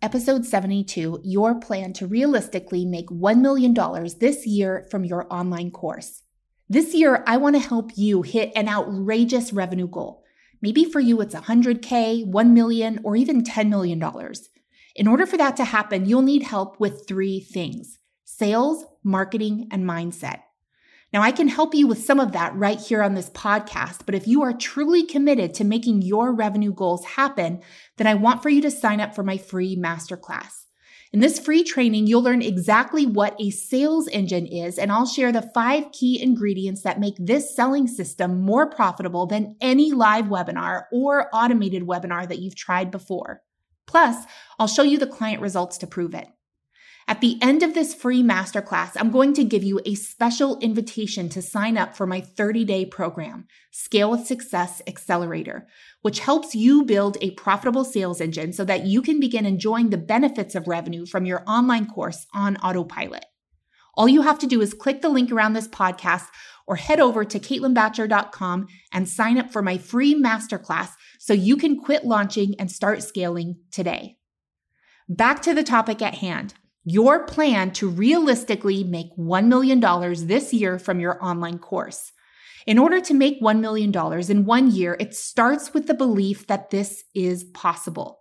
[0.00, 3.74] Episode 72 Your Plan to Realistically Make $1 Million
[4.20, 6.22] This Year from Your Online Course.
[6.68, 10.22] This year, I want to help you hit an outrageous revenue goal.
[10.62, 14.00] Maybe for you, it's 100K, 1 million, or even $10 million.
[14.94, 19.84] In order for that to happen, you'll need help with three things sales, marketing, and
[19.84, 20.42] mindset.
[21.12, 24.14] Now, I can help you with some of that right here on this podcast, but
[24.14, 27.62] if you are truly committed to making your revenue goals happen,
[27.96, 30.66] then I want for you to sign up for my free masterclass.
[31.10, 35.32] In this free training, you'll learn exactly what a sales engine is, and I'll share
[35.32, 40.82] the five key ingredients that make this selling system more profitable than any live webinar
[40.92, 43.40] or automated webinar that you've tried before.
[43.86, 44.26] Plus,
[44.58, 46.28] I'll show you the client results to prove it.
[47.08, 51.30] At the end of this free masterclass, I'm going to give you a special invitation
[51.30, 55.66] to sign up for my 30 day program, Scale with Success Accelerator,
[56.02, 59.96] which helps you build a profitable sales engine so that you can begin enjoying the
[59.96, 63.24] benefits of revenue from your online course on autopilot.
[63.94, 66.26] All you have to do is click the link around this podcast
[66.66, 71.80] or head over to caitlinbacher.com and sign up for my free masterclass so you can
[71.80, 74.18] quit launching and start scaling today.
[75.08, 76.52] Back to the topic at hand
[76.90, 79.80] your plan to realistically make $1 million
[80.26, 82.12] this year from your online course.
[82.66, 83.92] In order to make $1 million
[84.30, 88.20] in one year, it starts with the belief that this is possible.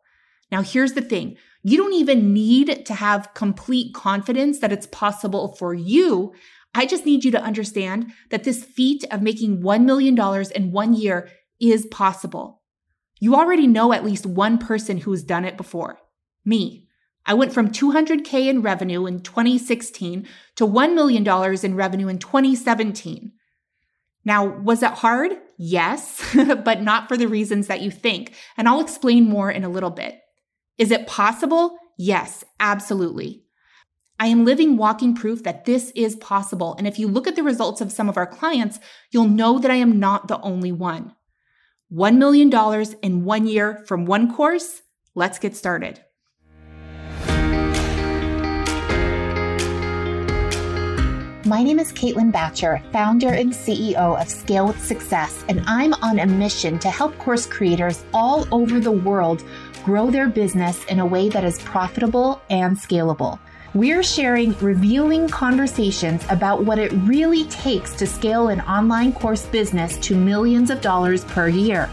[0.51, 5.55] Now, here's the thing you don't even need to have complete confidence that it's possible
[5.57, 6.33] for you.
[6.73, 10.17] I just need you to understand that this feat of making $1 million
[10.55, 11.29] in one year
[11.59, 12.61] is possible.
[13.19, 15.99] You already know at least one person who's done it before
[16.45, 16.86] me.
[17.27, 20.25] I went from 200K in revenue in 2016
[20.55, 21.27] to $1 million
[21.63, 23.33] in revenue in 2017.
[24.23, 25.33] Now, was it hard?
[25.57, 26.23] Yes,
[26.63, 28.33] but not for the reasons that you think.
[28.55, 30.21] And I'll explain more in a little bit.
[30.77, 31.77] Is it possible?
[31.97, 33.43] Yes, absolutely.
[34.19, 36.75] I am living walking proof that this is possible.
[36.77, 38.79] And if you look at the results of some of our clients,
[39.11, 41.13] you'll know that I am not the only one.
[41.93, 42.51] $1 million
[43.03, 44.81] in one year from one course.
[45.13, 46.01] Let's get started.
[51.47, 56.19] My name is Caitlin Bacher, founder and CEO of Scale with Success, and I'm on
[56.19, 59.45] a mission to help course creators all over the world
[59.85, 63.39] grow their business in a way that is profitable and scalable.
[63.73, 69.95] We're sharing revealing conversations about what it really takes to scale an online course business
[69.99, 71.89] to millions of dollars per year.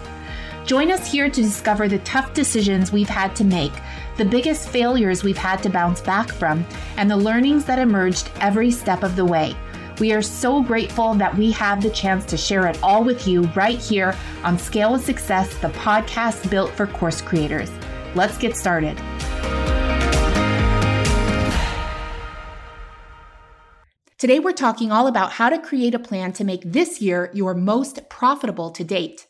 [0.67, 3.73] Join us here to discover the tough decisions we've had to make
[4.17, 6.65] the biggest failures we've had to bounce back from,
[6.97, 9.57] and the learnings that emerged every step of the way.
[9.99, 13.43] We are so grateful that we have the chance to share it all with you
[13.57, 17.71] right here on Scale of Success, the podcast built for course creators.
[18.15, 18.97] Let's get started.
[24.17, 27.53] Today, we're talking all about how to create a plan to make this year your
[27.53, 29.27] most profitable to date.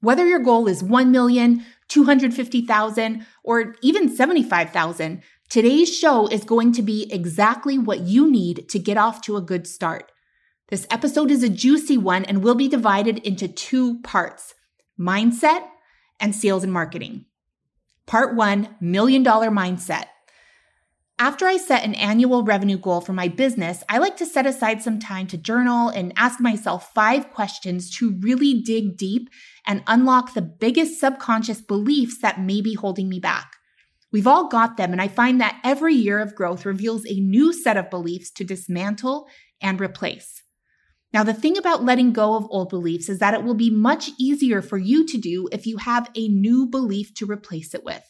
[0.00, 6.82] Whether your goal is 1 million, 250,000, or even 75,000, today's show is going to
[6.82, 10.10] be exactly what you need to get off to a good start.
[10.68, 14.54] This episode is a juicy one and will be divided into two parts
[14.98, 15.64] mindset
[16.18, 17.26] and sales and marketing.
[18.06, 20.06] Part one million dollar mindset.
[21.18, 24.82] After I set an annual revenue goal for my business, I like to set aside
[24.82, 29.30] some time to journal and ask myself five questions to really dig deep
[29.66, 33.56] and unlock the biggest subconscious beliefs that may be holding me back.
[34.12, 37.50] We've all got them, and I find that every year of growth reveals a new
[37.54, 39.26] set of beliefs to dismantle
[39.62, 40.42] and replace.
[41.14, 44.10] Now, the thing about letting go of old beliefs is that it will be much
[44.18, 48.04] easier for you to do if you have a new belief to replace it with.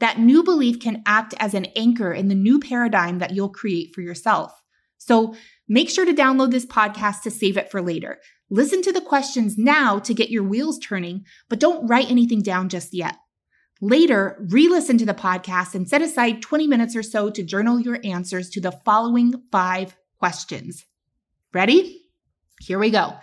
[0.00, 3.94] That new belief can act as an anchor in the new paradigm that you'll create
[3.94, 4.52] for yourself.
[4.98, 5.34] So
[5.68, 8.18] make sure to download this podcast to save it for later.
[8.50, 12.68] Listen to the questions now to get your wheels turning, but don't write anything down
[12.68, 13.16] just yet.
[13.80, 17.78] Later, re listen to the podcast and set aside 20 minutes or so to journal
[17.78, 20.84] your answers to the following five questions.
[21.52, 22.02] Ready?
[22.60, 23.14] Here we go.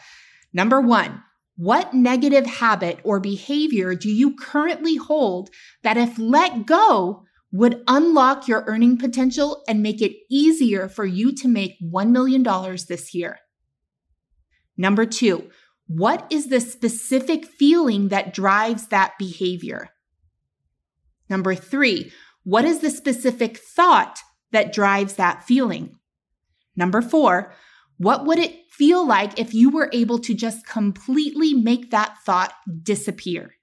[0.54, 1.24] Number one,
[1.56, 5.50] what negative habit or behavior do you currently hold
[5.84, 11.32] that, if let go, would unlock your earning potential and make it easier for you
[11.36, 12.44] to make $1 million
[12.88, 13.38] this year?
[14.76, 15.50] Number two,
[15.86, 19.90] what is the specific feeling that drives that behavior?
[21.30, 22.12] Number three,
[22.44, 24.20] what is the specific thought
[24.52, 25.98] that drives that feeling?
[26.76, 27.54] Number four,
[27.98, 32.54] what would it feel like if you were able to just completely make that thought
[32.82, 33.56] disappear?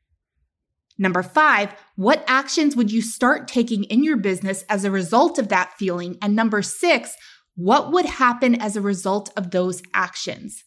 [0.99, 5.49] Number five, what actions would you start taking in your business as a result of
[5.49, 6.19] that feeling?
[6.21, 7.17] And number six,
[7.57, 10.63] what would happen as a result of those actions?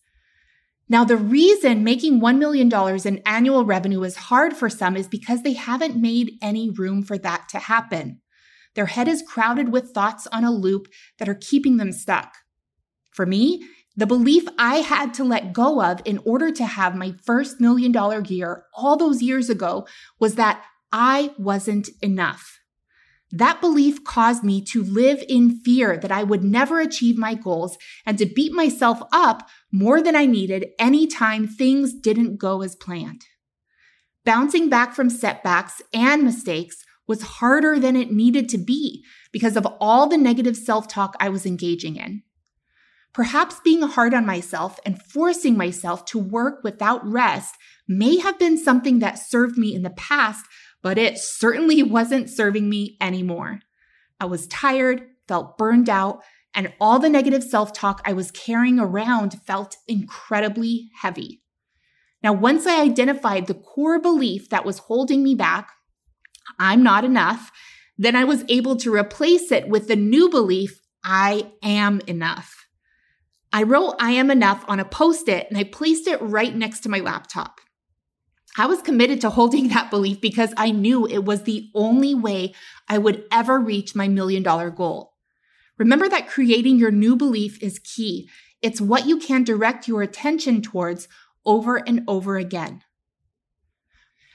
[0.89, 2.71] Now, the reason making $1 million
[3.06, 7.18] in annual revenue is hard for some is because they haven't made any room for
[7.19, 8.19] that to happen.
[8.75, 10.88] Their head is crowded with thoughts on a loop
[11.19, 12.33] that are keeping them stuck.
[13.13, 13.63] For me,
[13.95, 17.92] the belief I had to let go of in order to have my first million
[17.92, 19.88] dollar year all those years ago
[20.19, 22.60] was that I wasn't enough.
[23.31, 27.77] That belief caused me to live in fear that I would never achieve my goals
[28.06, 33.25] and to beat myself up more than I needed anytime things didn't go as planned.
[34.24, 39.68] Bouncing back from setbacks and mistakes was harder than it needed to be because of
[39.80, 42.21] all the negative self talk I was engaging in.
[43.13, 47.56] Perhaps being hard on myself and forcing myself to work without rest
[47.88, 50.45] may have been something that served me in the past,
[50.81, 53.60] but it certainly wasn't serving me anymore.
[54.19, 56.24] I was tired, felt burned out,
[56.56, 61.42] and all the negative self talk I was carrying around felt incredibly heavy.
[62.24, 65.71] Now, once I identified the core belief that was holding me back,
[66.57, 67.51] I'm not enough,
[67.98, 72.62] then I was able to replace it with the new belief, I am enough.
[73.53, 76.79] I wrote I am enough on a post it and I placed it right next
[76.81, 77.61] to my laptop.
[78.57, 82.53] I was committed to holding that belief because I knew it was the only way
[82.89, 85.13] I would ever reach my million dollar goal.
[85.77, 88.27] Remember that creating your new belief is key.
[88.61, 91.07] It's what you can direct your attention towards
[91.45, 92.81] over and over again.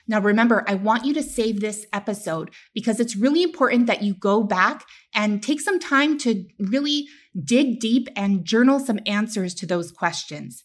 [0.08, 4.14] Now, remember, I want you to save this episode because it's really important that you
[4.14, 7.06] go back and take some time to really
[7.44, 10.64] dig deep and journal some answers to those questions.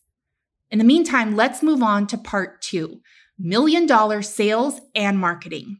[0.71, 3.01] In the meantime, let's move on to part two
[3.37, 5.79] million dollar sales and marketing.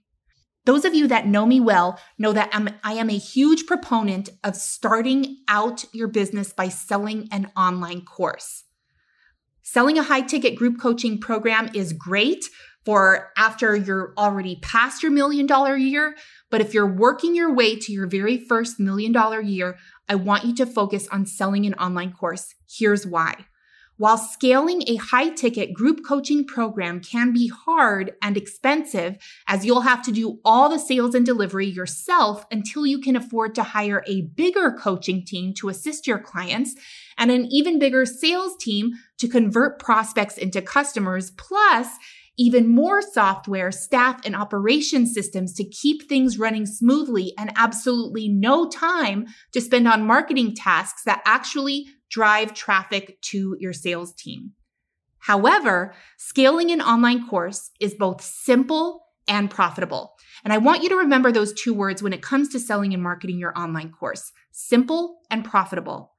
[0.66, 4.30] Those of you that know me well know that I'm, I am a huge proponent
[4.44, 8.64] of starting out your business by selling an online course.
[9.62, 12.46] Selling a high ticket group coaching program is great
[12.86, 16.16] for after you're already past your million dollar year.
[16.50, 19.78] But if you're working your way to your very first million dollar year,
[20.10, 22.54] I want you to focus on selling an online course.
[22.70, 23.46] Here's why.
[23.98, 29.82] While scaling a high ticket group coaching program can be hard and expensive, as you'll
[29.82, 34.04] have to do all the sales and delivery yourself until you can afford to hire
[34.08, 36.74] a bigger coaching team to assist your clients
[37.20, 41.30] and an even bigger sales team to convert prospects into customers.
[41.30, 41.88] Plus,
[42.38, 48.68] even more software, staff, and operation systems to keep things running smoothly and absolutely no
[48.70, 54.52] time to spend on marketing tasks that actually drive traffic to your sales team.
[55.20, 60.16] However, scaling an online course is both simple and profitable.
[60.44, 63.02] And I want you to remember those two words when it comes to selling and
[63.02, 66.13] marketing your online course simple and profitable.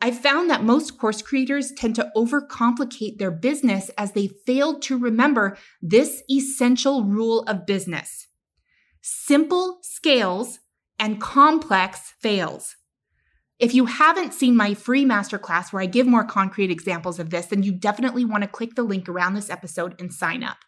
[0.00, 4.96] I found that most course creators tend to overcomplicate their business as they fail to
[4.96, 8.26] remember this essential rule of business.
[9.02, 10.60] Simple scales
[10.98, 12.76] and complex fails.
[13.58, 17.46] If you haven't seen my free masterclass where I give more concrete examples of this,
[17.46, 20.58] then you definitely want to click the link around this episode and sign up.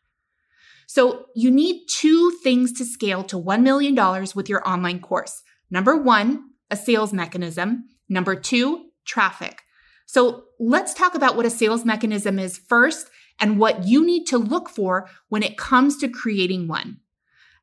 [0.86, 3.94] So, you need two things to scale to $1 million
[4.34, 5.42] with your online course.
[5.70, 7.88] Number one, a sales mechanism.
[8.10, 9.62] Number two, traffic.
[10.06, 13.08] So let's talk about what a sales mechanism is first
[13.40, 16.98] and what you need to look for when it comes to creating one.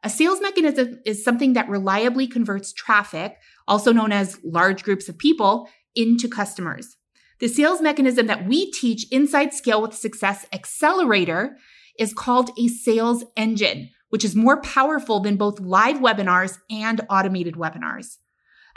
[0.01, 5.17] A sales mechanism is something that reliably converts traffic, also known as large groups of
[5.17, 6.95] people, into customers.
[7.39, 11.57] The sales mechanism that we teach inside Scale with Success Accelerator
[11.97, 17.55] is called a sales engine, which is more powerful than both live webinars and automated
[17.55, 18.17] webinars.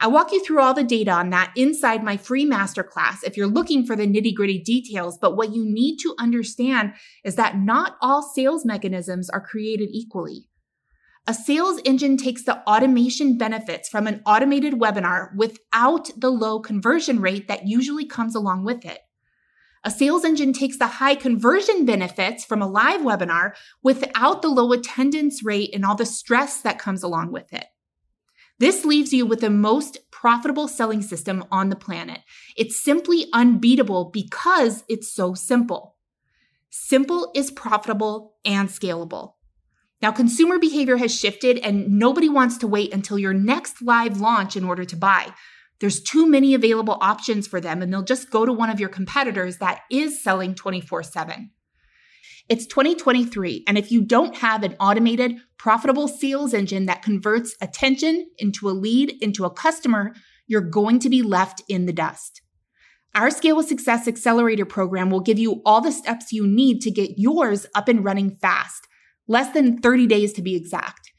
[0.03, 3.47] I walk you through all the data on that inside my free masterclass if you're
[3.47, 5.17] looking for the nitty gritty details.
[5.17, 10.49] But what you need to understand is that not all sales mechanisms are created equally.
[11.29, 17.21] A sales engine takes the automation benefits from an automated webinar without the low conversion
[17.21, 18.99] rate that usually comes along with it.
[19.85, 23.53] A sales engine takes the high conversion benefits from a live webinar
[23.85, 27.67] without the low attendance rate and all the stress that comes along with it.
[28.59, 32.21] This leaves you with the most profitable selling system on the planet.
[32.57, 35.97] It's simply unbeatable because it's so simple.
[36.71, 39.35] Simple is profitable and scalable.
[40.01, 44.57] Now, consumer behavior has shifted and nobody wants to wait until your next live launch
[44.57, 45.33] in order to buy.
[45.81, 48.89] There's too many available options for them, and they'll just go to one of your
[48.89, 51.51] competitors that is selling 24 7.
[52.49, 58.27] It's 2023, and if you don't have an automated, profitable sales engine that converts attention
[58.39, 60.13] into a lead into a customer,
[60.47, 62.43] you're going to be left in the dust.
[63.15, 66.91] Our Scale with Success Accelerator program will give you all the steps you need to
[66.91, 68.89] get yours up and running fast,
[69.29, 71.13] less than 30 days to be exact.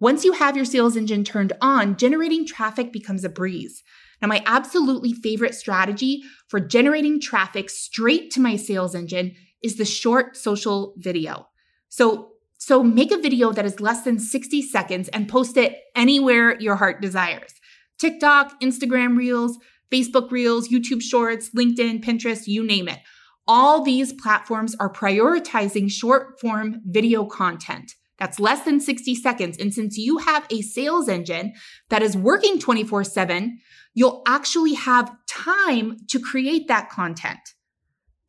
[0.00, 3.84] Once you have your sales engine turned on, generating traffic becomes a breeze.
[4.20, 9.84] Now, my absolutely favorite strategy for generating traffic straight to my sales engine is the
[9.84, 11.48] short social video.
[11.88, 16.58] So, so make a video that is less than 60 seconds and post it anywhere
[16.60, 17.54] your heart desires.
[17.98, 19.58] TikTok, Instagram Reels,
[19.92, 23.00] Facebook Reels, YouTube Shorts, LinkedIn, Pinterest, you name it.
[23.46, 27.94] All these platforms are prioritizing short form video content.
[28.18, 29.58] That's less than 60 seconds.
[29.58, 31.54] And since you have a sales engine
[31.90, 33.58] that is working 24 7,
[33.94, 37.40] you'll actually have time to create that content.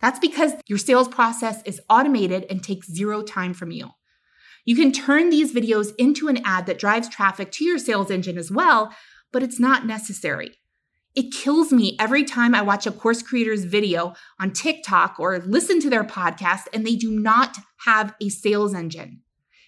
[0.03, 3.91] That's because your sales process is automated and takes zero time from you.
[4.65, 8.38] You can turn these videos into an ad that drives traffic to your sales engine
[8.38, 8.93] as well,
[9.31, 10.57] but it's not necessary.
[11.15, 15.79] It kills me every time I watch a course creator's video on TikTok or listen
[15.79, 17.55] to their podcast and they do not
[17.86, 19.22] have a sales engine.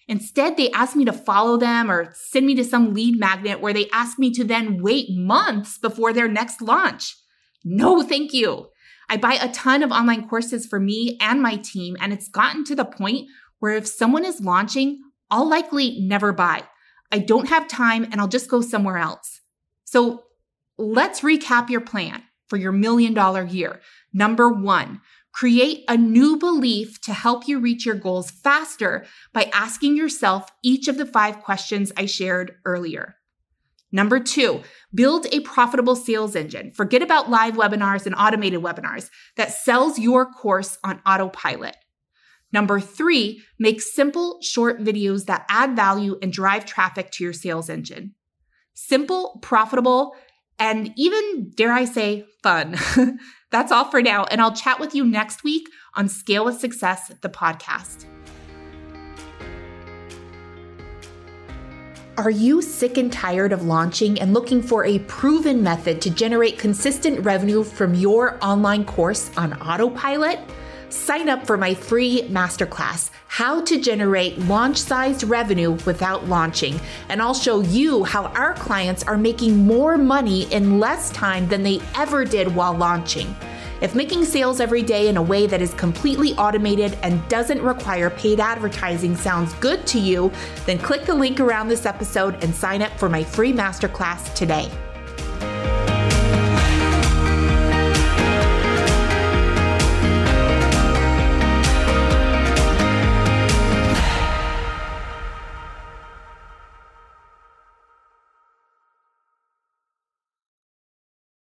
[0.10, 3.74] Instead, they ask me to follow them or send me to some lead magnet where
[3.74, 7.16] they ask me to then wait months before their next launch.
[7.64, 8.68] No, thank you.
[9.10, 12.64] I buy a ton of online courses for me and my team, and it's gotten
[12.66, 13.28] to the point
[13.60, 16.64] where if someone is launching, I'll likely never buy.
[17.12, 19.42] I don't have time and I'll just go somewhere else.
[19.86, 20.24] So
[20.78, 23.80] let's recap your plan for your million dollar year.
[24.14, 29.98] Number one, create a new belief to help you reach your goals faster by asking
[29.98, 33.16] yourself each of the five questions I shared earlier.
[33.96, 34.62] Number two,
[34.94, 36.72] build a profitable sales engine.
[36.72, 41.78] Forget about live webinars and automated webinars that sells your course on autopilot.
[42.52, 47.70] Number three, make simple, short videos that add value and drive traffic to your sales
[47.70, 48.16] engine.
[48.74, 50.14] Simple, profitable,
[50.60, 52.76] and even, dare I say, fun.
[53.52, 57.14] That's all for now, and I'll chat with you next week on Scale with Success,
[57.22, 58.08] the podcast.
[62.18, 66.58] Are you sick and tired of launching and looking for a proven method to generate
[66.58, 70.40] consistent revenue from your online course on autopilot?
[70.88, 76.80] Sign up for my free masterclass, How to Generate Launch Sized Revenue Without Launching.
[77.10, 81.64] And I'll show you how our clients are making more money in less time than
[81.64, 83.36] they ever did while launching.
[83.82, 88.10] If making sales every day in a way that is completely automated and doesn't require
[88.10, 90.32] paid advertising sounds good to you,
[90.66, 94.72] then click the link around this episode and sign up for my free masterclass today.